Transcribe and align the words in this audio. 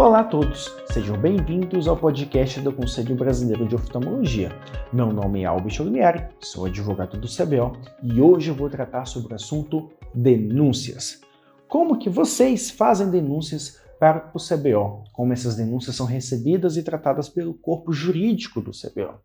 Olá 0.00 0.20
a 0.20 0.24
todos, 0.24 0.74
sejam 0.90 1.14
bem-vindos 1.20 1.86
ao 1.86 1.94
podcast 1.94 2.58
do 2.62 2.72
Conselho 2.72 3.14
Brasileiro 3.14 3.68
de 3.68 3.74
Oftalmologia. 3.74 4.50
Meu 4.90 5.12
nome 5.12 5.42
é 5.42 5.44
Albert 5.44 5.78
Olivieri, 5.78 6.26
sou 6.40 6.64
advogado 6.64 7.20
do 7.20 7.28
CBO 7.28 7.76
e 8.02 8.18
hoje 8.18 8.48
eu 8.48 8.54
vou 8.54 8.70
tratar 8.70 9.04
sobre 9.04 9.34
o 9.34 9.36
assunto 9.36 9.90
denúncias. 10.14 11.20
Como 11.68 11.98
que 11.98 12.08
vocês 12.08 12.70
fazem 12.70 13.10
denúncias 13.10 13.78
para 13.98 14.30
o 14.32 14.38
CBO? 14.38 15.04
Como 15.12 15.34
essas 15.34 15.56
denúncias 15.56 15.96
são 15.96 16.06
recebidas 16.06 16.78
e 16.78 16.82
tratadas 16.82 17.28
pelo 17.28 17.52
corpo 17.52 17.92
jurídico 17.92 18.62
do 18.62 18.70
CBO? 18.70 19.20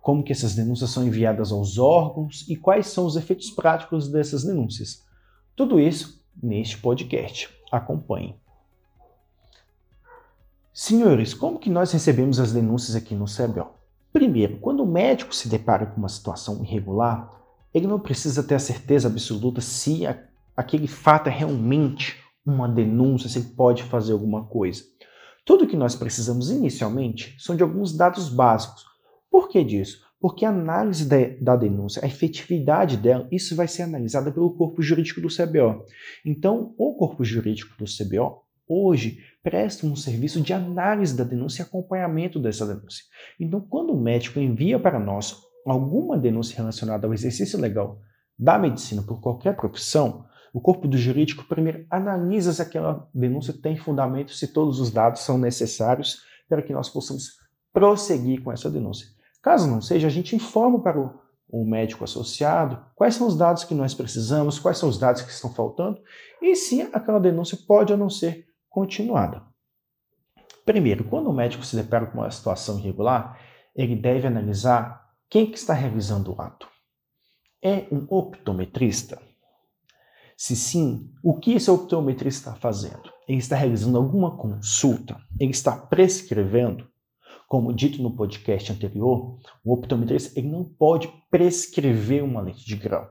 Como 0.00 0.22
que 0.22 0.30
essas 0.30 0.54
denúncias 0.54 0.90
são 0.90 1.04
enviadas 1.04 1.50
aos 1.50 1.78
órgãos 1.78 2.48
e 2.48 2.54
quais 2.54 2.86
são 2.86 3.06
os 3.06 3.16
efeitos 3.16 3.50
práticos 3.50 4.06
dessas 4.08 4.44
denúncias? 4.44 5.02
Tudo 5.56 5.80
isso 5.80 6.24
neste 6.40 6.78
podcast. 6.78 7.50
Acompanhe. 7.72 8.40
Senhores, 10.74 11.34
como 11.34 11.58
que 11.58 11.68
nós 11.68 11.92
recebemos 11.92 12.40
as 12.40 12.50
denúncias 12.50 12.96
aqui 12.96 13.14
no 13.14 13.26
CBO? 13.26 13.74
Primeiro, 14.10 14.56
quando 14.56 14.82
o 14.82 14.90
médico 14.90 15.34
se 15.34 15.46
depara 15.46 15.84
com 15.84 15.98
uma 15.98 16.08
situação 16.08 16.62
irregular, 16.64 17.30
ele 17.74 17.86
não 17.86 18.00
precisa 18.00 18.42
ter 18.42 18.54
a 18.54 18.58
certeza 18.58 19.06
absoluta 19.06 19.60
se 19.60 20.06
a, 20.06 20.18
aquele 20.56 20.86
fato 20.86 21.28
é 21.28 21.30
realmente 21.30 22.16
uma 22.44 22.66
denúncia, 22.66 23.28
se 23.28 23.38
ele 23.38 23.48
pode 23.48 23.82
fazer 23.82 24.14
alguma 24.14 24.46
coisa. 24.46 24.82
Tudo 25.44 25.66
que 25.66 25.76
nós 25.76 25.94
precisamos 25.94 26.50
inicialmente 26.50 27.36
são 27.38 27.54
de 27.54 27.62
alguns 27.62 27.94
dados 27.94 28.30
básicos. 28.30 28.86
Por 29.30 29.50
que 29.50 29.62
disso? 29.62 30.00
Porque 30.18 30.46
a 30.46 30.48
análise 30.48 31.06
da, 31.38 31.54
denúncia, 31.54 32.02
a 32.02 32.08
efetividade 32.08 32.96
dela, 32.96 33.28
isso 33.30 33.54
vai 33.54 33.68
ser 33.68 33.82
analisada 33.82 34.32
pelo 34.32 34.54
corpo 34.54 34.80
jurídico 34.80 35.20
do 35.20 35.28
CBO. 35.28 35.84
Então, 36.24 36.72
o 36.78 36.94
corpo 36.94 37.22
jurídico 37.22 37.76
do 37.76 37.84
CBO 37.84 38.40
hoje 38.72 39.18
prestam 39.42 39.90
um 39.90 39.96
serviço 39.96 40.40
de 40.40 40.52
análise 40.52 41.16
da 41.16 41.24
denúncia 41.24 41.62
e 41.62 41.66
acompanhamento 41.66 42.38
dessa 42.38 42.66
denúncia. 42.66 43.04
Então, 43.38 43.60
quando 43.60 43.92
o 43.92 44.00
médico 44.00 44.38
envia 44.38 44.78
para 44.78 44.98
nós 44.98 45.36
alguma 45.66 46.16
denúncia 46.18 46.56
relacionada 46.56 47.06
ao 47.06 47.14
exercício 47.14 47.60
legal 47.60 48.00
da 48.38 48.58
medicina 48.58 49.02
por 49.02 49.20
qualquer 49.20 49.56
profissão, 49.56 50.24
o 50.52 50.60
corpo 50.60 50.86
do 50.86 50.98
jurídico 50.98 51.44
primeiro 51.44 51.86
analisa 51.90 52.52
se 52.52 52.60
aquela 52.60 53.08
denúncia 53.14 53.54
tem 53.54 53.76
fundamento, 53.76 54.32
se 54.32 54.48
todos 54.48 54.80
os 54.80 54.90
dados 54.90 55.22
são 55.22 55.38
necessários 55.38 56.22
para 56.48 56.62
que 56.62 56.72
nós 56.72 56.88
possamos 56.88 57.38
prosseguir 57.72 58.42
com 58.42 58.52
essa 58.52 58.70
denúncia. 58.70 59.08
Caso 59.42 59.68
não 59.68 59.80
seja, 59.80 60.06
a 60.06 60.10
gente 60.10 60.36
informa 60.36 60.80
para 60.80 61.00
o, 61.00 61.18
o 61.48 61.64
médico 61.64 62.04
associado 62.04 62.78
quais 62.94 63.14
são 63.14 63.26
os 63.26 63.36
dados 63.36 63.64
que 63.64 63.74
nós 63.74 63.94
precisamos, 63.94 64.58
quais 64.58 64.78
são 64.78 64.88
os 64.88 64.98
dados 64.98 65.22
que 65.22 65.30
estão 65.30 65.52
faltando 65.52 65.98
e 66.40 66.54
se 66.54 66.82
aquela 66.92 67.18
denúncia 67.18 67.58
pode 67.66 67.92
ou 67.92 67.98
não 67.98 68.10
ser 68.10 68.46
continuada. 68.72 69.42
Primeiro, 70.64 71.04
quando 71.04 71.28
o 71.28 71.32
médico 71.32 71.64
se 71.64 71.76
depara 71.76 72.06
com 72.06 72.18
uma 72.18 72.30
situação 72.30 72.78
irregular, 72.78 73.38
ele 73.76 73.94
deve 73.94 74.26
analisar 74.26 75.10
quem 75.28 75.46
que 75.46 75.58
está 75.58 75.74
realizando 75.74 76.34
o 76.34 76.40
ato. 76.40 76.66
É 77.62 77.86
um 77.92 78.06
optometrista? 78.08 79.20
Se 80.36 80.56
sim, 80.56 81.12
o 81.22 81.38
que 81.38 81.52
esse 81.52 81.70
optometrista 81.70 82.50
está 82.50 82.60
fazendo? 82.60 83.12
Ele 83.28 83.38
está 83.38 83.56
realizando 83.56 83.98
alguma 83.98 84.36
consulta? 84.36 85.16
Ele 85.38 85.50
está 85.50 85.76
prescrevendo? 85.76 86.88
Como 87.46 87.72
dito 87.72 88.02
no 88.02 88.16
podcast 88.16 88.72
anterior, 88.72 89.38
o 89.64 89.72
optometrista 89.72 90.38
ele 90.38 90.48
não 90.48 90.64
pode 90.64 91.12
prescrever 91.30 92.24
uma 92.24 92.40
lente 92.40 92.64
de 92.64 92.76
grau. 92.76 93.08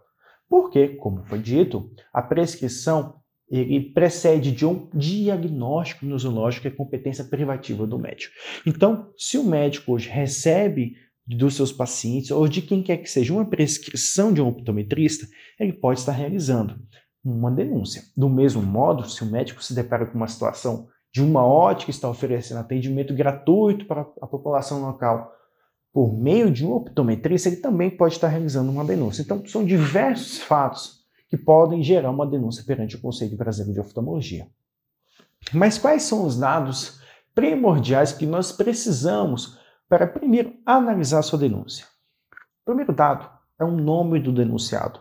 Porque, 0.50 0.90
como 0.96 1.24
foi 1.24 1.40
dito, 1.40 1.90
a 2.12 2.22
prescrição 2.22 3.21
ele 3.52 3.92
precede 3.92 4.52
de 4.52 4.66
um 4.66 4.88
diagnóstico 4.94 6.06
nosológico, 6.06 6.62
que 6.62 6.68
é 6.70 6.72
competência 6.72 7.26
privativa 7.26 7.86
do 7.86 8.00
médico. 8.00 8.34
Então, 8.66 9.12
se 9.18 9.38
o 9.38 9.44
médico 9.44 9.92
hoje 9.92 10.10
recebe 10.10 10.96
dos 11.28 11.56
seus 11.56 11.72
pacientes 11.72 12.32
ou 12.32 12.48
de 12.48 12.62
quem 12.62 12.82
quer 12.82 12.98
que 12.98 13.10
seja 13.10 13.34
uma 13.34 13.46
prescrição 13.46 14.34
de 14.34 14.42
um 14.42 14.48
optometrista, 14.48 15.28
ele 15.60 15.74
pode 15.74 16.00
estar 16.00 16.14
realizando 16.14 16.76
uma 17.24 17.52
denúncia. 17.52 18.04
Do 18.16 18.30
mesmo 18.30 18.62
modo, 18.62 19.08
se 19.08 19.22
o 19.22 19.30
médico 19.30 19.62
se 19.62 19.76
depara 19.76 20.06
com 20.06 20.18
uma 20.18 20.28
situação 20.28 20.88
de 21.14 21.22
uma 21.22 21.46
ótica 21.46 21.92
está 21.92 22.10
oferecendo 22.10 22.60
atendimento 22.60 23.14
gratuito 23.14 23.86
para 23.86 24.02
a 24.22 24.28
população 24.28 24.82
local 24.82 25.30
por 25.94 26.18
meio 26.18 26.50
de 26.50 26.66
um 26.66 26.72
optometrista, 26.72 27.50
ele 27.50 27.58
também 27.58 27.90
pode 27.90 28.14
estar 28.14 28.30
realizando 28.30 28.72
uma 28.72 28.86
denúncia. 28.86 29.22
Então, 29.22 29.46
são 29.46 29.66
diversos 29.66 30.40
fatos 30.40 31.01
que 31.32 31.38
podem 31.38 31.82
gerar 31.82 32.12
uma 32.12 32.28
denúncia 32.28 32.62
perante 32.62 32.98
o 32.98 33.02
Conselho 33.02 33.38
Brasileiro 33.38 33.82
de 33.82 33.88
Oftalmologia. 33.88 34.50
Mas 35.54 35.78
quais 35.78 36.04
são 36.04 36.26
os 36.26 36.38
dados 36.38 37.00
primordiais 37.34 38.12
que 38.12 38.26
nós 38.26 38.52
precisamos 38.52 39.58
para, 39.88 40.06
primeiro, 40.06 40.54
analisar 40.66 41.22
sua 41.22 41.40
denúncia? 41.40 41.86
O 42.64 42.66
primeiro 42.66 42.92
dado 42.92 43.30
é 43.58 43.64
o 43.64 43.72
nome 43.72 44.20
do 44.20 44.34
denunciado. 44.34 45.00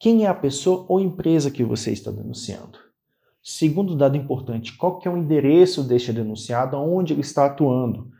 Quem 0.00 0.24
é 0.24 0.28
a 0.28 0.34
pessoa 0.34 0.84
ou 0.88 0.98
empresa 0.98 1.48
que 1.48 1.62
você 1.62 1.92
está 1.92 2.10
denunciando? 2.10 2.80
Segundo 3.40 3.96
dado 3.96 4.16
importante, 4.16 4.76
qual 4.76 4.98
que 4.98 5.06
é 5.06 5.10
o 5.12 5.16
endereço 5.16 5.84
deste 5.84 6.12
denunciado, 6.12 6.76
onde 6.76 7.12
ele 7.12 7.20
está 7.20 7.46
atuando? 7.46 8.10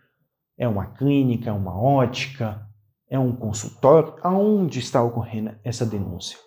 É 0.57 0.69
uma 0.69 0.87
clínica, 0.87 1.51
é 1.51 1.53
uma 1.53 1.77
ótica, 1.77 2.65
é 3.11 3.19
um 3.19 3.35
consultório? 3.35 4.15
Aonde 4.23 4.79
está 4.79 5.03
ocorrendo 5.03 5.57
essa 5.65 5.85
denúncia? 5.85 6.39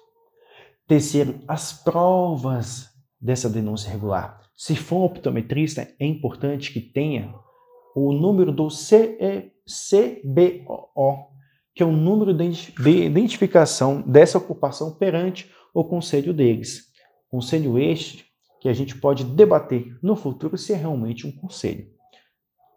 Terceiro, 0.87 1.41
as 1.47 1.73
provas 1.73 2.89
dessa 3.19 3.49
denúncia 3.49 3.89
regular. 3.89 4.39
Se 4.55 4.75
for 4.75 4.97
um 4.97 5.05
optometrista, 5.05 5.87
é 5.99 6.05
importante 6.05 6.71
que 6.71 6.79
tenha 6.79 7.33
o 7.95 8.13
número 8.13 8.51
do 8.51 8.67
CBO, 8.67 9.25
que 11.73 11.81
é 11.81 11.85
o 11.85 11.91
número 11.91 12.31
de 12.33 13.03
identificação 13.03 14.01
dessa 14.01 14.37
ocupação 14.37 14.93
perante 14.93 15.51
o 15.73 15.83
conselho 15.83 16.31
deles. 16.33 16.83
Conselho 17.29 17.79
este 17.79 18.25
que 18.61 18.69
a 18.69 18.73
gente 18.73 18.95
pode 18.95 19.23
debater 19.23 19.97
no 20.03 20.15
futuro 20.15 20.55
se 20.55 20.71
é 20.71 20.75
realmente 20.75 21.25
um 21.25 21.31
conselho. 21.31 21.87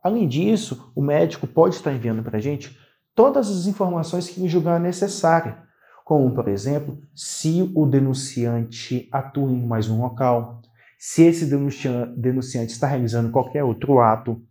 Além 0.03 0.27
disso, 0.27 0.91
o 0.97 1.03
médico 1.03 1.47
pode 1.47 1.75
estar 1.75 1.93
enviando 1.93 2.23
para 2.23 2.39
a 2.39 2.41
gente 2.41 2.75
todas 3.15 3.51
as 3.51 3.67
informações 3.67 4.31
que 4.31 4.41
ele 4.41 4.49
julgar 4.49 4.81
necessárias 4.81 5.68
como, 6.09 6.35
por 6.35 6.49
exemplo, 6.49 6.99
se 7.15 7.71
o 7.75 7.85
denunciante 7.85 9.07
atua 9.13 9.53
em 9.53 9.67
mais 9.67 9.91
um 9.91 10.01
local, 10.01 10.63
se 10.99 11.25
esse 11.25 11.45
denunciante 11.45 12.73
está 12.73 12.87
realizando 12.87 13.31
qualquer 13.31 13.63
outro 13.63 14.01
ato. 14.01 14.43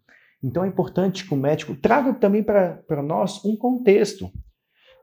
Então 0.44 0.64
é 0.64 0.68
importante 0.68 1.26
que 1.26 1.34
o 1.34 1.36
médico 1.36 1.74
traga 1.74 2.14
também 2.14 2.44
para 2.44 3.02
nós 3.02 3.44
um 3.44 3.56
contexto. 3.58 4.30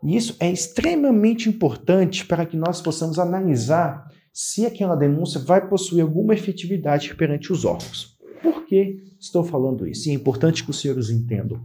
E 0.00 0.16
isso 0.16 0.36
é 0.38 0.48
extremamente 0.48 1.48
importante 1.48 2.24
para 2.24 2.46
que 2.46 2.56
nós 2.56 2.80
possamos 2.80 3.18
analisar 3.18 4.08
se 4.32 4.64
aquela 4.64 4.94
denúncia 4.94 5.40
vai 5.40 5.68
possuir 5.68 6.02
alguma 6.02 6.34
efetividade 6.34 7.16
perante 7.16 7.52
os 7.52 7.64
órgãos. 7.64 8.16
Por 8.40 8.64
que 8.64 9.02
estou 9.18 9.42
falando 9.42 9.88
isso? 9.88 10.08
E 10.08 10.12
é 10.12 10.14
importante 10.14 10.62
que 10.62 10.70
os 10.70 10.80
senhores 10.80 11.10
entendam. 11.10 11.60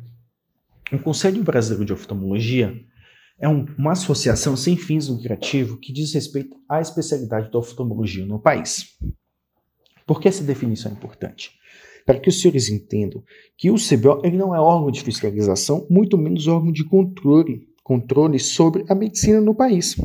O 0.91 0.97
Conselho 0.97 1.43
Brasileiro 1.43 1.85
de 1.85 1.93
Oftalmologia 1.93 2.73
é 3.39 3.47
um, 3.47 3.65
uma 3.77 3.93
associação 3.93 4.57
sem 4.57 4.75
fins 4.75 5.07
lucrativos 5.07 5.79
que 5.81 5.93
diz 5.93 6.13
respeito 6.13 6.55
à 6.67 6.81
especialidade 6.81 7.49
da 7.49 7.59
oftalmologia 7.59 8.25
no 8.25 8.39
país. 8.39 8.97
Por 10.05 10.19
que 10.19 10.27
essa 10.27 10.43
definição 10.43 10.91
é 10.91 10.95
importante? 10.95 11.51
Para 12.05 12.19
que 12.19 12.29
os 12.29 12.41
senhores 12.41 12.69
entendam 12.69 13.23
que 13.57 13.71
o 13.71 13.75
CBO 13.75 14.21
ele 14.23 14.37
não 14.37 14.53
é 14.53 14.59
órgão 14.59 14.91
de 14.91 15.01
fiscalização, 15.01 15.85
muito 15.89 16.17
menos 16.17 16.47
órgão 16.47 16.71
de 16.71 16.83
controle, 16.83 17.67
controle 17.83 18.39
sobre 18.39 18.83
a 18.89 18.95
medicina 18.95 19.39
no 19.39 19.55
país. 19.55 19.95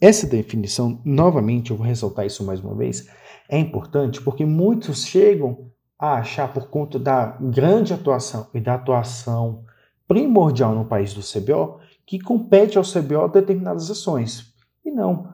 Essa 0.00 0.26
definição, 0.26 1.00
novamente, 1.04 1.70
eu 1.70 1.76
vou 1.76 1.86
ressaltar 1.86 2.26
isso 2.26 2.44
mais 2.44 2.60
uma 2.60 2.74
vez, 2.74 3.06
é 3.48 3.58
importante 3.58 4.20
porque 4.22 4.46
muitos 4.46 5.04
chegam 5.04 5.70
a 5.98 6.14
achar, 6.14 6.52
por 6.52 6.68
conta 6.68 6.98
da 6.98 7.36
grande 7.38 7.92
atuação 7.92 8.48
e 8.54 8.60
da 8.60 8.74
atuação 8.74 9.64
primordial 10.10 10.74
no 10.74 10.84
país 10.84 11.14
do 11.14 11.20
CBO 11.20 11.78
que 12.04 12.18
compete 12.18 12.76
ao 12.76 12.82
CBO 12.82 13.28
determinadas 13.28 13.88
ações. 13.88 14.52
E 14.84 14.90
não. 14.90 15.32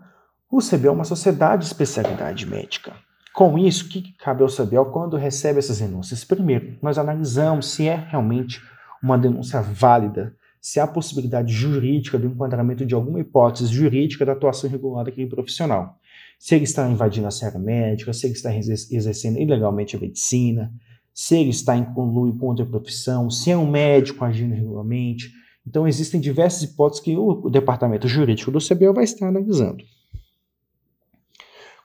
O 0.52 0.58
CBO 0.58 0.88
é 0.88 0.90
uma 0.90 1.05
sociedade 1.05 1.62
de 1.62 1.69
especialidade 1.69 2.44
médica. 2.44 2.93
Com 3.32 3.58
isso, 3.58 3.87
o 3.87 3.88
que 3.88 4.12
cabe 4.19 4.43
ao 4.43 4.50
CBO 4.50 4.93
quando 4.93 5.17
recebe 5.17 5.58
essas 5.58 5.78
denúncias? 5.78 6.25
Primeiro, 6.25 6.76
nós 6.82 6.99
analisamos 6.99 7.70
se 7.70 7.88
é 7.88 7.94
realmente 7.94 8.61
uma 9.02 9.17
denúncia 9.17 9.62
válida, 9.62 10.37
se 10.61 10.78
há 10.78 10.87
possibilidade 10.87 11.55
jurídica 11.55 12.19
do 12.19 12.26
enquadramento 12.26 12.84
de 12.84 12.94
alguma 12.94 13.20
hipótese 13.20 13.73
jurídica 13.73 14.26
da 14.26 14.32
atuação 14.32 14.69
irregular 14.69 15.06
daquele 15.06 15.31
profissional. 15.31 15.96
Se 16.38 16.55
ele 16.55 16.64
está 16.64 16.87
invadindo 16.87 17.26
a 17.26 17.31
série 17.31 17.58
médica, 17.58 18.12
se 18.12 18.26
ele 18.26 18.34
está 18.34 18.55
exercendo 18.55 19.38
ilegalmente 19.38 19.96
a 19.96 19.99
medicina, 19.99 20.70
se 21.16 21.34
ele 21.34 21.48
está 21.48 21.74
em 21.74 21.94
conluio 21.94 22.36
com 22.36 22.48
outra 22.48 22.66
profissão, 22.66 23.30
se 23.30 23.50
é 23.50 23.56
um 23.56 23.66
médico 23.66 24.22
agindo 24.22 24.54
regularmente. 24.54 25.32
Então, 25.66 25.88
existem 25.88 26.20
diversas 26.20 26.62
hipóteses 26.64 27.02
que 27.02 27.16
o 27.16 27.48
departamento 27.48 28.06
jurídico 28.06 28.50
do 28.50 28.58
CBO 28.58 28.92
vai 28.92 29.04
estar 29.04 29.26
analisando. 29.26 29.82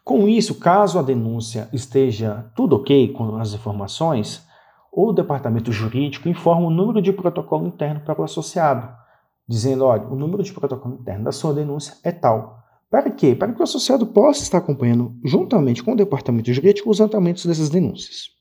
Com 0.04 0.28
isso, 0.28 0.56
caso 0.56 1.00
a 1.00 1.02
denúncia 1.02 1.70
esteja 1.72 2.52
tudo 2.58 2.76
ok 2.76 3.14
com 3.14 3.38
as 3.38 3.54
informações, 3.54 4.46
o 4.92 5.14
departamento 5.14 5.72
jurídico 5.72 6.28
informa 6.28 6.68
o 6.68 6.70
número 6.70 7.02
de 7.02 7.14
protocolo 7.14 7.66
interno 7.66 8.02
para 8.02 8.20
o 8.20 8.26
associado, 8.26 8.94
dizendo: 9.48 9.86
olha, 9.86 10.08
o 10.08 10.16
número 10.16 10.44
de 10.44 10.52
protocolo 10.52 10.96
interno 10.96 11.24
da 11.24 11.32
sua 11.32 11.54
denúncia 11.54 11.96
é 12.04 12.12
tal. 12.12 12.60
Para 12.90 13.10
quê? 13.10 13.34
Para 13.34 13.54
que 13.54 13.62
o 13.62 13.64
associado 13.64 14.06
possa 14.08 14.44
estar 14.44 14.58
acompanhando, 14.58 15.16
juntamente 15.24 15.82
com 15.82 15.94
o 15.94 15.96
departamento 15.96 16.52
jurídico, 16.52 16.90
os 16.90 16.98
tratamentos 16.98 17.46
dessas 17.46 17.70
denúncias. 17.70 18.41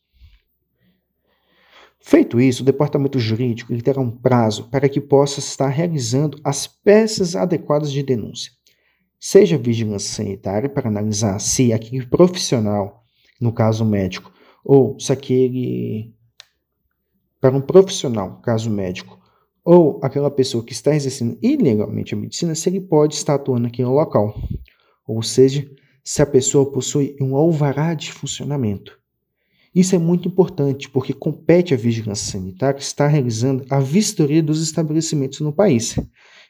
Feito 2.02 2.41
isso, 2.41 2.62
o 2.62 2.67
departamento 2.67 3.19
jurídico 3.19 3.76
terá 3.82 4.00
um 4.00 4.11
prazo 4.11 4.69
para 4.70 4.88
que 4.88 5.00
possa 5.00 5.38
estar 5.38 5.69
realizando 5.69 6.41
as 6.43 6.67
peças 6.67 7.37
adequadas 7.37 7.93
de 7.93 8.02
denúncia. 8.02 8.50
Seja 9.19 9.58
vigilância 9.58 10.14
sanitária 10.14 10.69
para 10.69 10.88
analisar 10.88 11.38
se 11.38 11.75
aquele 11.75 12.06
profissional, 12.06 13.05
no 13.38 13.52
caso 13.52 13.85
médico, 13.85 14.32
ou 14.64 14.99
se 14.99 15.12
aquele 15.12 16.14
para 17.38 17.56
um 17.56 17.61
profissional, 17.61 18.41
caso 18.43 18.70
médico, 18.70 19.19
ou 19.64 19.99
aquela 20.02 20.31
pessoa 20.31 20.64
que 20.64 20.73
está 20.73 20.94
exercendo 20.94 21.38
ilegalmente 21.43 22.14
a 22.14 22.17
medicina, 22.17 22.55
se 22.55 22.69
ele 22.69 22.81
pode 22.81 23.14
estar 23.14 23.35
atuando 23.35 23.67
aqui 23.67 23.82
no 23.82 23.94
local. 23.94 24.35
Ou 25.06 25.23
seja, 25.23 25.67
se 26.05 26.20
a 26.20 26.26
pessoa 26.26 26.70
possui 26.70 27.17
um 27.20 27.35
alvará 27.37 27.94
de 27.94 28.12
funcionamento. 28.12 29.00
Isso 29.75 29.94
é 29.94 29.99
muito 29.99 30.26
importante 30.26 30.88
porque 30.90 31.12
compete 31.12 31.72
à 31.72 31.76
vigilância 31.76 32.32
sanitária 32.32 32.78
estar 32.78 33.06
realizando 33.06 33.64
a 33.70 33.78
vistoria 33.78 34.43
dos 34.43 34.61
estabelecimentos 34.61 35.40
no 35.40 35.52
país. 35.52 35.96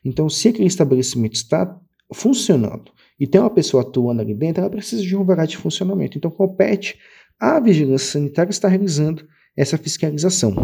Então, 0.02 0.28
se 0.30 0.48
aquele 0.48 0.68
estabelecimento 0.68 1.34
está 1.34 1.78
funcionando 2.12 2.90
e 3.18 3.26
tem 3.26 3.40
uma 3.40 3.50
pessoa 3.50 3.82
atuando 3.82 4.22
ali 4.22 4.34
dentro, 4.34 4.62
ela 4.62 4.70
precisa 4.70 5.02
de 5.02 5.14
um 5.14 5.18
alvará 5.18 5.44
de 5.44 5.58
funcionamento. 5.58 6.16
Então, 6.16 6.30
compete 6.30 6.98
à 7.38 7.60
vigilância 7.60 8.12
sanitária 8.12 8.50
estar 8.50 8.68
realizando 8.68 9.26
essa 9.54 9.76
fiscalização. 9.76 10.54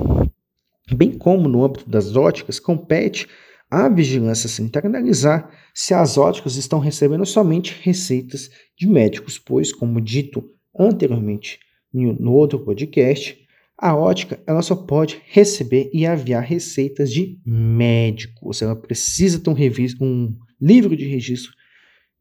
Bem 0.95 1.13
como 1.13 1.49
no 1.49 1.63
âmbito 1.63 1.89
das 1.91 2.17
óticas, 2.17 2.59
compete 2.59 3.29
à 3.71 3.87
vigilância 3.89 4.49
sanitária 4.49 4.89
analisar 4.89 5.51
se 5.75 5.93
as 5.93 6.17
óticas 6.17 6.57
estão 6.57 6.79
recebendo 6.79 7.27
somente 7.27 7.77
receitas 7.83 8.51
de 8.79 8.89
médicos, 8.89 9.39
pois, 9.39 9.73
como 9.73 10.01
dito 10.01 10.43
anteriormente 10.79 11.59
no 11.97 12.33
outro 12.33 12.59
podcast, 12.59 13.37
a 13.79 13.95
ótica 13.95 14.41
ela 14.47 14.63
só 14.63 14.75
pode 14.75 15.21
receber 15.27 15.91
e 15.93 16.07
aviar 16.07 16.43
receitas 16.43 17.13
de 17.13 17.39
médicos. 17.45 18.63
Ela 18.63 18.75
precisa 18.75 19.39
ter 19.39 19.51
um, 19.51 19.57
um 20.01 20.35
livro 20.61 20.97
de 20.97 21.05
registro 21.07 21.53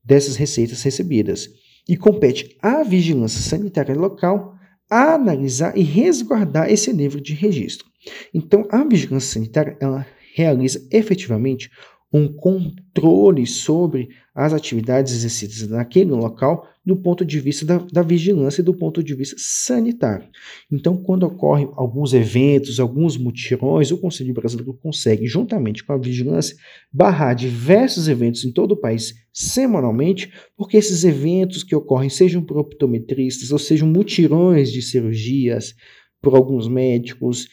dessas 0.04 0.36
receitas 0.36 0.84
recebidas. 0.84 1.50
E 1.88 1.96
compete 1.96 2.58
à 2.62 2.84
vigilância 2.84 3.42
sanitária 3.42 3.96
local 3.96 4.56
analisar 4.90 5.78
e 5.78 5.82
resguardar 5.82 6.70
esse 6.70 6.92
livro 6.92 7.22
de 7.22 7.34
registro. 7.34 7.88
Então, 8.34 8.68
a 8.70 8.84
vigilância 8.84 9.34
sanitária 9.34 9.78
ela 9.80 10.06
realiza 10.36 10.86
efetivamente 10.92 11.72
um 12.16 12.30
controle 12.30 13.46
sobre 13.46 14.08
as 14.34 14.54
atividades 14.54 15.14
exercidas 15.14 15.68
naquele 15.68 16.12
local 16.12 16.66
do 16.86 16.96
ponto 16.96 17.26
de 17.26 17.40
vista 17.42 17.66
da, 17.66 17.78
da, 17.92 18.02
vigilância 18.02 18.62
e 18.62 18.64
do 18.64 18.74
ponto 18.74 19.04
de 19.04 19.14
vista 19.14 19.36
sanitário. 19.38 20.26
Então, 20.72 20.96
quando 20.96 21.24
ocorrem 21.24 21.70
alguns 21.76 22.14
eventos, 22.14 22.80
alguns 22.80 23.18
mutirões, 23.18 23.92
o 23.92 23.98
Conselho 23.98 24.34
Brasileiro 24.34 24.74
consegue, 24.76 25.28
juntamente 25.28 25.84
com 25.84 25.92
a 25.92 25.98
vigilância, 25.98 26.56
barrar 26.94 27.34
diversos 27.34 28.08
eventos 28.08 28.46
em 28.46 28.52
todo 28.52 28.74
o 28.74 28.80
país 28.80 29.14
semanalmente, 29.34 30.32
porque 30.56 30.78
esses 30.78 31.04
eventos 31.04 31.64
que 31.64 31.76
ocorrem, 31.76 32.10
sejam 32.10 32.42
por 32.42 32.58
optometristas 32.58 33.52
ou 33.52 33.60
sejam 33.60 33.90
mutirões 33.90 34.72
de 34.72 34.82
cirurgias 34.82 35.76
por 36.22 36.36
alguns 36.36 36.68
médicos 36.68 37.48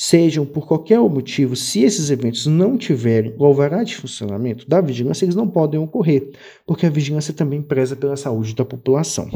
sejam 0.00 0.46
por 0.46 0.66
qualquer 0.66 0.98
motivo, 0.98 1.54
se 1.54 1.82
esses 1.82 2.08
eventos 2.08 2.46
não 2.46 2.78
tiverem 2.78 3.34
o 3.36 3.44
alvará 3.44 3.84
de 3.84 3.94
funcionamento 3.94 4.66
da 4.66 4.80
vigilância, 4.80 5.26
eles 5.26 5.34
não 5.34 5.46
podem 5.46 5.78
ocorrer, 5.78 6.30
porque 6.66 6.86
a 6.86 6.90
vigilância 6.90 7.34
também 7.34 7.60
preza 7.60 7.94
pela 7.94 8.16
saúde 8.16 8.54
da 8.54 8.64
população. 8.64 9.28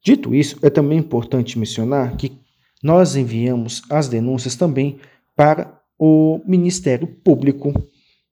Dito 0.00 0.32
isso, 0.32 0.56
é 0.62 0.70
também 0.70 0.96
importante 0.96 1.58
mencionar 1.58 2.16
que 2.16 2.38
nós 2.84 3.16
enviamos 3.16 3.82
as 3.90 4.06
denúncias 4.06 4.54
também 4.54 5.00
para 5.34 5.76
o 5.98 6.40
Ministério 6.46 7.08
Público 7.08 7.72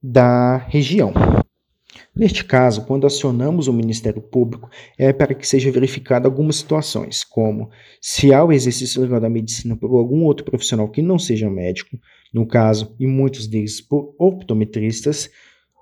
da 0.01 0.59
região. 0.59 1.13
Neste 2.15 2.45
caso, 2.45 2.85
quando 2.85 3.07
acionamos 3.07 3.69
o 3.69 3.73
Ministério 3.73 4.21
Público, 4.21 4.71
é 4.99 5.13
para 5.13 5.35
que 5.35 5.47
seja 5.47 5.71
verificada 5.71 6.27
algumas 6.27 6.57
situações, 6.57 7.25
como 7.25 7.71
se 8.01 8.33
há 8.33 8.45
o 8.45 8.53
exercício 8.53 9.01
legal 9.01 9.21
da 9.21 9.29
medicina 9.29 9.77
por 9.77 9.97
algum 9.99 10.25
outro 10.25 10.45
profissional 10.45 10.89
que 10.89 11.03
não 11.03 11.19
seja 11.19 11.51
médico, 11.51 11.99
no 12.33 12.47
caso, 12.47 12.95
e 12.99 13.07
muitos 13.07 13.47
deles 13.47 13.81
por 13.81 14.15
optometristas, 14.19 15.31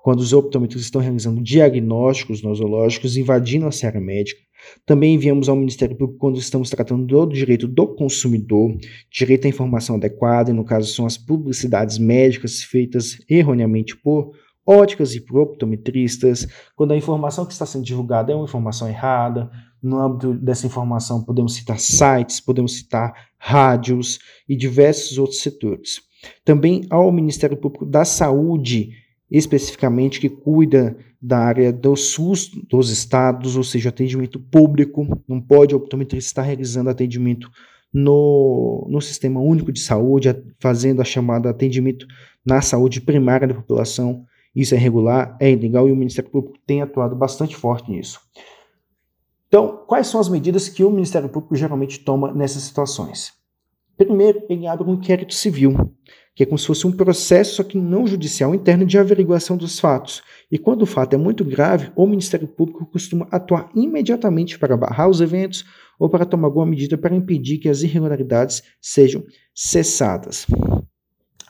quando 0.03 0.19
os 0.19 0.33
optometristas 0.33 0.85
estão 0.85 1.01
realizando 1.01 1.41
diagnósticos 1.41 2.41
nosológicos, 2.41 3.17
invadindo 3.17 3.67
a 3.67 3.71
seara 3.71 4.01
médica. 4.01 4.41
Também 4.85 5.15
enviamos 5.15 5.49
ao 5.49 5.55
Ministério 5.55 5.95
Público 5.95 6.19
quando 6.19 6.37
estamos 6.37 6.69
tratando 6.69 7.05
do 7.05 7.33
direito 7.33 7.67
do 7.67 7.87
consumidor, 7.95 8.75
direito 9.11 9.45
à 9.45 9.49
informação 9.49 9.95
adequada, 9.95 10.51
e 10.51 10.53
no 10.53 10.63
caso 10.63 10.93
são 10.93 11.05
as 11.05 11.17
publicidades 11.17 11.97
médicas 11.97 12.63
feitas 12.63 13.17
erroneamente 13.29 13.95
por 13.95 14.33
óticas 14.65 15.15
e 15.15 15.21
por 15.21 15.39
optometristas, 15.39 16.47
quando 16.75 16.91
a 16.91 16.97
informação 16.97 17.45
que 17.45 17.53
está 17.53 17.65
sendo 17.65 17.83
divulgada 17.83 18.31
é 18.31 18.35
uma 18.35 18.45
informação 18.45 18.87
errada. 18.87 19.49
No 19.81 19.99
âmbito 19.99 20.33
dessa 20.35 20.67
informação, 20.67 21.23
podemos 21.23 21.55
citar 21.55 21.79
sites, 21.79 22.39
podemos 22.39 22.73
citar 22.77 23.13
rádios 23.37 24.19
e 24.47 24.55
diversos 24.55 25.17
outros 25.17 25.41
setores. 25.41 26.01
Também 26.45 26.85
ao 26.89 27.11
Ministério 27.11 27.57
Público 27.57 27.85
da 27.85 28.05
Saúde, 28.05 28.91
especificamente 29.29 30.19
que 30.19 30.29
cuida 30.29 30.95
da 31.21 31.39
área 31.39 31.71
do 31.71 31.95
SUS 31.95 32.51
dos 32.69 32.89
estados, 32.89 33.55
ou 33.55 33.63
seja, 33.63 33.89
atendimento 33.89 34.39
público. 34.39 35.07
Não 35.27 35.39
pode 35.39 35.73
o 35.73 35.77
optometrista 35.77 36.29
estar 36.29 36.41
realizando 36.41 36.89
atendimento 36.89 37.49
no, 37.93 38.87
no 38.89 39.01
Sistema 39.01 39.39
Único 39.39 39.71
de 39.71 39.79
Saúde, 39.79 40.35
fazendo 40.59 41.01
a 41.01 41.05
chamada 41.05 41.49
atendimento 41.49 42.05
na 42.45 42.61
saúde 42.61 43.01
primária 43.01 43.47
da 43.47 43.53
população. 43.53 44.25
Isso 44.55 44.75
é 44.75 44.77
irregular, 44.77 45.37
é 45.39 45.51
ilegal 45.51 45.87
e 45.87 45.91
o 45.91 45.95
Ministério 45.95 46.29
Público 46.29 46.57
tem 46.65 46.81
atuado 46.81 47.15
bastante 47.15 47.55
forte 47.55 47.89
nisso. 47.89 48.19
Então, 49.47 49.83
quais 49.87 50.07
são 50.07 50.19
as 50.19 50.29
medidas 50.29 50.69
que 50.69 50.83
o 50.83 50.89
Ministério 50.89 51.27
Público 51.29 51.55
geralmente 51.55 51.99
toma 51.99 52.33
nessas 52.33 52.63
situações? 52.63 53.33
Primeiro, 53.97 54.41
ele 54.49 54.65
abre 54.65 54.89
um 54.89 54.93
inquérito 54.93 55.33
civil, 55.33 55.93
que 56.33 56.43
é 56.43 56.45
como 56.45 56.57
se 56.57 56.65
fosse 56.65 56.87
um 56.87 56.91
processo, 56.91 57.55
só 57.55 57.63
que 57.63 57.77
não 57.77 58.07
judicial 58.07 58.55
interno, 58.55 58.85
de 58.85 58.97
averiguação 58.97 59.55
dos 59.57 59.79
fatos. 59.79 60.23
E 60.51 60.57
quando 60.57 60.83
o 60.83 60.87
fato 60.87 61.13
é 61.13 61.17
muito 61.17 61.43
grave, 61.45 61.91
o 61.95 62.07
Ministério 62.07 62.47
Público 62.47 62.85
costuma 62.85 63.27
atuar 63.29 63.69
imediatamente 63.75 64.57
para 64.57 64.77
barrar 64.77 65.09
os 65.09 65.21
eventos 65.21 65.65
ou 65.99 66.09
para 66.09 66.25
tomar 66.25 66.47
alguma 66.47 66.65
medida 66.65 66.97
para 66.97 67.15
impedir 67.15 67.57
que 67.57 67.69
as 67.69 67.83
irregularidades 67.83 68.63
sejam 68.81 69.23
cessadas. 69.53 70.47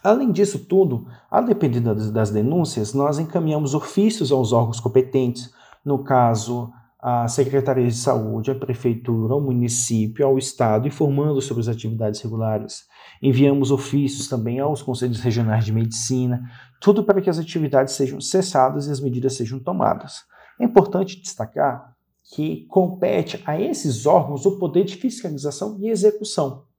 Além 0.03 0.31
disso 0.31 0.65
tudo, 0.65 1.07
a 1.29 1.41
depender 1.41 1.79
das 1.79 2.31
denúncias, 2.31 2.93
nós 2.93 3.19
encaminhamos 3.19 3.75
ofícios 3.75 4.31
aos 4.31 4.51
órgãos 4.51 4.79
competentes, 4.79 5.53
no 5.85 6.03
caso, 6.03 6.71
a 6.99 7.27
Secretaria 7.27 7.87
de 7.87 7.95
Saúde, 7.95 8.51
a 8.51 8.55
Prefeitura, 8.55 9.33
ao 9.33 9.41
município, 9.41 10.25
ao 10.25 10.37
Estado, 10.37 10.87
informando 10.87 11.39
sobre 11.41 11.61
as 11.61 11.67
atividades 11.67 12.19
regulares. 12.21 12.85
Enviamos 13.21 13.71
ofícios 13.71 14.27
também 14.27 14.59
aos 14.59 14.81
Conselhos 14.81 15.19
Regionais 15.19 15.65
de 15.65 15.71
Medicina, 15.71 16.41
tudo 16.79 17.03
para 17.03 17.21
que 17.21 17.29
as 17.29 17.37
atividades 17.37 17.93
sejam 17.93 18.19
cessadas 18.19 18.87
e 18.87 18.91
as 18.91 18.99
medidas 18.99 19.35
sejam 19.35 19.59
tomadas. 19.59 20.23
É 20.59 20.63
importante 20.63 21.19
destacar 21.19 21.95
que 22.33 22.65
compete 22.69 23.41
a 23.45 23.59
esses 23.59 24.05
órgãos 24.05 24.45
o 24.45 24.57
poder 24.57 24.83
de 24.83 24.95
fiscalização 24.95 25.77
e 25.79 25.89
execução 25.89 26.70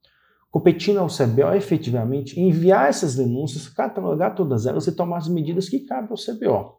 competindo 0.53 0.99
ao 0.99 1.09
CBO 1.09 1.55
efetivamente 1.57 2.39
enviar 2.39 2.91
essas 2.91 3.17
denúncias, 3.17 3.69
catalogar 3.69 4.35
todas 4.35 4.67
elas 4.67 4.87
e 4.87 4.93
tomar 4.93 5.17
as 5.17 5.27
medidas 5.27 5.67
que 5.67 5.81
cabem 5.81 6.11
ao 6.11 6.17
CBO. 6.17 6.77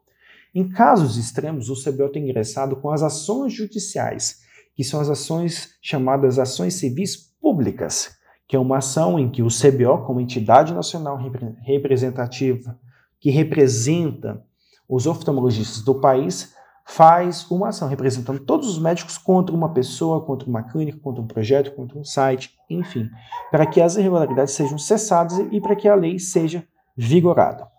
Em 0.53 0.69
casos 0.69 1.17
extremos, 1.17 1.69
o 1.69 1.73
CBO 1.73 2.09
tem 2.09 2.23
ingressado 2.23 2.75
com 2.75 2.91
as 2.91 3.01
ações 3.01 3.51
judiciais, 3.51 4.41
que 4.75 4.83
são 4.83 5.01
as 5.01 5.09
ações 5.09 5.71
chamadas 5.81 6.37
ações 6.37 6.75
civis 6.75 7.17
públicas, 7.41 8.15
que 8.47 8.55
é 8.55 8.59
uma 8.59 8.77
ação 8.77 9.17
em 9.17 9.31
que 9.31 9.41
o 9.41 9.47
CBO, 9.47 10.05
como 10.05 10.21
entidade 10.21 10.71
nacional 10.71 11.17
representativa, 11.63 12.79
que 13.19 13.31
representa 13.31 14.45
os 14.87 15.07
oftalmologistas 15.07 15.81
do 15.81 15.95
país, 15.95 16.52
faz 16.85 17.49
uma 17.49 17.69
ação 17.69 17.87
representando 17.87 18.39
todos 18.39 18.67
os 18.67 18.79
médicos 18.79 19.17
contra 19.17 19.55
uma 19.55 19.73
pessoa, 19.73 20.25
contra 20.25 20.47
uma 20.47 20.63
clínica, 20.63 20.99
contra 20.99 21.21
um 21.21 21.27
projeto, 21.27 21.75
contra 21.75 21.97
um 21.97 22.03
site, 22.03 22.53
enfim, 22.69 23.09
para 23.49 23.65
que 23.65 23.81
as 23.81 23.95
irregularidades 23.95 24.53
sejam 24.53 24.77
cessadas 24.77 25.37
e 25.51 25.61
para 25.61 25.75
que 25.75 25.87
a 25.87 25.95
lei 25.95 26.19
seja 26.19 26.67
vigorada. 26.95 27.71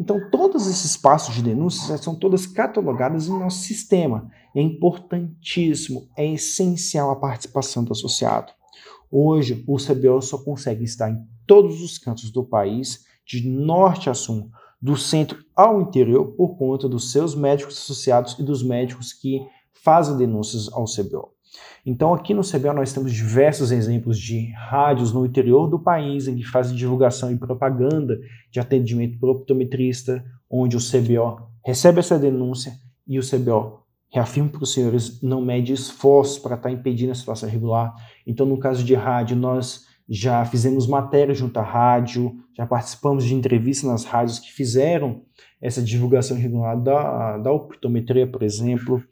Então, 0.00 0.30
todos 0.30 0.68
esses 0.68 0.96
passos 0.96 1.34
de 1.34 1.42
denúncias 1.42 2.00
são 2.00 2.14
todas 2.14 2.46
catalogadas 2.46 3.26
em 3.26 3.36
nosso 3.36 3.58
sistema. 3.58 4.30
É 4.54 4.60
importantíssimo, 4.60 6.08
é 6.16 6.24
essencial 6.24 7.10
a 7.10 7.16
participação 7.16 7.82
do 7.82 7.92
associado. 7.92 8.52
Hoje, 9.10 9.64
o 9.66 9.76
CBO 9.76 10.22
só 10.22 10.38
consegue 10.38 10.84
estar 10.84 11.10
em 11.10 11.26
todos 11.46 11.82
os 11.82 11.98
cantos 11.98 12.30
do 12.30 12.44
país, 12.44 13.06
de 13.26 13.48
norte 13.48 14.08
a 14.08 14.14
sul, 14.14 14.50
do 14.80 14.96
centro 14.96 15.38
ao 15.54 15.80
interior, 15.80 16.26
por 16.36 16.56
conta 16.56 16.88
dos 16.88 17.10
seus 17.10 17.34
médicos 17.34 17.78
associados 17.78 18.38
e 18.38 18.42
dos 18.42 18.62
médicos 18.62 19.12
que 19.12 19.40
fazem 19.72 20.16
denúncias 20.16 20.72
ao 20.72 20.84
CBO. 20.84 21.32
Então, 21.84 22.12
aqui 22.12 22.34
no 22.34 22.42
CBO, 22.42 22.74
nós 22.74 22.92
temos 22.92 23.12
diversos 23.12 23.72
exemplos 23.72 24.18
de 24.18 24.52
rádios 24.52 25.12
no 25.12 25.24
interior 25.24 25.68
do 25.68 25.78
país 25.78 26.28
em 26.28 26.36
que 26.36 26.44
fazem 26.44 26.76
divulgação 26.76 27.32
e 27.32 27.38
propaganda 27.38 28.18
de 28.50 28.60
atendimento 28.60 29.18
para 29.18 29.30
optometrista, 29.30 30.24
onde 30.50 30.76
o 30.76 30.80
CBO 30.80 31.48
recebe 31.64 32.00
essa 32.00 32.18
denúncia 32.18 32.72
e 33.06 33.18
o 33.18 33.22
CBO 33.22 33.88
reafirma 34.10 34.48
para 34.48 34.62
os 34.62 34.72
senhores 34.72 35.22
não 35.22 35.40
mede 35.40 35.72
esforços 35.72 36.38
para 36.38 36.56
estar 36.56 36.70
impedindo 36.70 37.12
a 37.12 37.14
situação 37.14 37.48
irregular. 37.48 37.94
Então, 38.26 38.46
no 38.46 38.58
caso 38.58 38.82
de 38.82 38.94
rádio, 38.94 39.36
nós 39.36 39.86
já 40.08 40.44
fizemos 40.44 40.86
matéria 40.86 41.34
junto 41.34 41.58
à 41.58 41.62
rádio, 41.62 42.34
já 42.56 42.66
participamos 42.66 43.24
de 43.24 43.34
entrevistas 43.34 43.90
nas 43.90 44.04
rádios 44.04 44.38
que 44.38 44.50
fizeram 44.50 45.22
essa 45.60 45.82
divulgação 45.82 46.36
irregular 46.36 46.80
da, 46.80 47.36
da 47.38 47.52
optometria, 47.52 48.26
por 48.26 48.42
exemplo. 48.42 49.02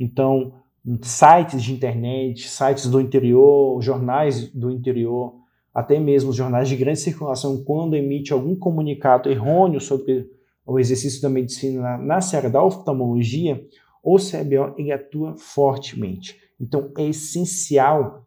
Então, 0.00 0.54
sites 1.02 1.62
de 1.62 1.72
internet, 1.72 2.48
sites 2.48 2.86
do 2.86 3.00
interior, 3.00 3.80
jornais 3.82 4.50
do 4.52 4.70
interior, 4.70 5.34
até 5.74 5.98
mesmo 5.98 6.32
jornais 6.32 6.68
de 6.68 6.76
grande 6.76 7.00
circulação, 7.00 7.62
quando 7.62 7.94
emite 7.94 8.32
algum 8.32 8.56
comunicado 8.56 9.28
errôneo 9.28 9.80
sobre 9.80 10.26
o 10.64 10.78
exercício 10.78 11.20
da 11.20 11.28
medicina 11.28 11.98
na, 11.98 11.98
na 11.98 12.48
da 12.48 12.62
oftalmologia, 12.62 13.62
o 14.02 14.16
CBO 14.16 14.74
ele 14.78 14.90
atua 14.90 15.36
fortemente. 15.36 16.36
Então 16.60 16.90
é 16.96 17.04
essencial 17.04 18.25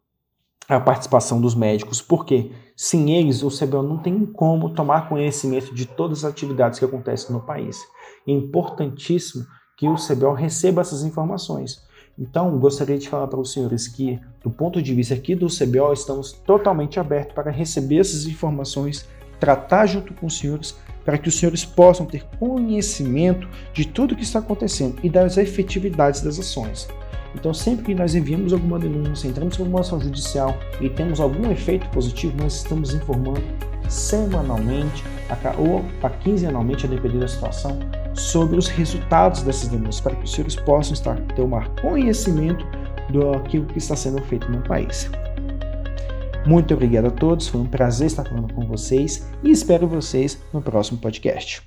a 0.75 0.79
participação 0.79 1.41
dos 1.41 1.55
médicos, 1.55 1.99
porque 1.99 2.51
sem 2.75 3.17
eles 3.17 3.41
o 3.41 3.49
CBO 3.49 3.81
não 3.81 3.97
tem 3.97 4.25
como 4.25 4.69
tomar 4.69 5.09
conhecimento 5.09 5.73
de 5.73 5.85
todas 5.85 6.23
as 6.23 6.31
atividades 6.31 6.77
que 6.77 6.85
acontecem 6.85 7.35
no 7.35 7.41
país. 7.41 7.79
É 8.27 8.31
importantíssimo 8.31 9.45
que 9.75 9.87
o 9.87 9.95
CBO 9.95 10.33
receba 10.33 10.81
essas 10.81 11.03
informações. 11.03 11.81
Então, 12.17 12.59
gostaria 12.59 12.97
de 12.97 13.09
falar 13.09 13.27
para 13.27 13.39
os 13.39 13.51
senhores 13.51 13.87
que, 13.87 14.19
do 14.43 14.51
ponto 14.51 14.81
de 14.81 14.93
vista 14.93 15.13
aqui 15.13 15.33
do 15.33 15.47
CBO, 15.47 15.91
estamos 15.93 16.33
totalmente 16.33 16.99
abertos 16.99 17.33
para 17.33 17.49
receber 17.49 17.99
essas 17.99 18.25
informações, 18.25 19.07
tratar 19.39 19.85
junto 19.87 20.13
com 20.13 20.27
os 20.27 20.37
senhores, 20.37 20.77
para 21.03 21.17
que 21.17 21.29
os 21.29 21.39
senhores 21.39 21.65
possam 21.65 22.05
ter 22.05 22.25
conhecimento 22.37 23.47
de 23.73 23.87
tudo 23.87 24.13
o 24.13 24.17
que 24.17 24.23
está 24.23 24.39
acontecendo 24.39 24.97
e 25.01 25.09
das 25.09 25.37
efetividades 25.37 26.21
das 26.21 26.37
ações. 26.37 26.87
Então, 27.35 27.53
sempre 27.53 27.85
que 27.85 27.95
nós 27.95 28.15
enviamos 28.15 28.53
alguma 28.53 28.79
denúncia, 28.79 29.27
entramos 29.27 29.55
com 29.57 29.63
uma 29.63 29.81
ação 29.81 29.99
judicial 29.99 30.57
e 30.81 30.89
temos 30.89 31.19
algum 31.19 31.51
efeito 31.51 31.87
positivo, 31.89 32.35
nós 32.41 32.55
estamos 32.55 32.93
informando 32.93 33.41
semanalmente 33.87 35.03
ou 35.57 35.85
a 36.01 36.09
quinzenalmente, 36.09 36.85
a 36.85 36.89
depender 36.89 37.19
da 37.19 37.27
situação, 37.27 37.77
sobre 38.15 38.57
os 38.57 38.67
resultados 38.67 39.43
dessas 39.43 39.69
denúncias, 39.69 40.01
para 40.01 40.15
que 40.15 40.23
os 40.23 40.31
senhores 40.31 40.55
possam 40.55 40.93
estar, 40.93 41.19
tomar 41.35 41.69
conhecimento 41.81 42.65
do 43.09 43.39
que 43.43 43.63
está 43.75 43.95
sendo 43.95 44.21
feito 44.23 44.51
no 44.51 44.61
país. 44.61 45.09
Muito 46.45 46.73
obrigado 46.73 47.07
a 47.07 47.11
todos, 47.11 47.47
foi 47.47 47.61
um 47.61 47.65
prazer 47.65 48.07
estar 48.07 48.23
falando 48.23 48.53
com 48.53 48.65
vocês 48.65 49.27
e 49.43 49.51
espero 49.51 49.87
vocês 49.87 50.41
no 50.53 50.61
próximo 50.61 50.99
podcast. 50.99 51.61